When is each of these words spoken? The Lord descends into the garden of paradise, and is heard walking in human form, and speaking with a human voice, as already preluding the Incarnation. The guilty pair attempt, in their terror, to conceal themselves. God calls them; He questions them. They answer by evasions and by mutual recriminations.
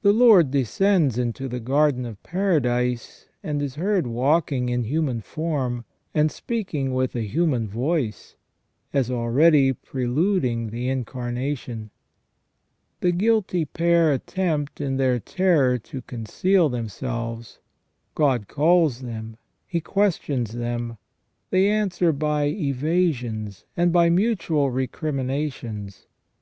The 0.00 0.14
Lord 0.14 0.50
descends 0.50 1.18
into 1.18 1.46
the 1.46 1.60
garden 1.60 2.06
of 2.06 2.22
paradise, 2.22 3.26
and 3.42 3.60
is 3.60 3.74
heard 3.74 4.06
walking 4.06 4.70
in 4.70 4.84
human 4.84 5.20
form, 5.20 5.84
and 6.14 6.32
speaking 6.32 6.94
with 6.94 7.14
a 7.14 7.26
human 7.26 7.68
voice, 7.68 8.34
as 8.94 9.10
already 9.10 9.74
preluding 9.74 10.70
the 10.70 10.88
Incarnation. 10.88 11.90
The 13.00 13.12
guilty 13.12 13.66
pair 13.66 14.10
attempt, 14.10 14.80
in 14.80 14.96
their 14.96 15.18
terror, 15.20 15.76
to 15.76 16.00
conceal 16.00 16.70
themselves. 16.70 17.58
God 18.14 18.48
calls 18.48 19.02
them; 19.02 19.36
He 19.66 19.82
questions 19.82 20.52
them. 20.52 20.96
They 21.50 21.68
answer 21.68 22.10
by 22.14 22.44
evasions 22.46 23.66
and 23.76 23.92
by 23.92 24.08
mutual 24.08 24.70
recriminations. 24.70 26.06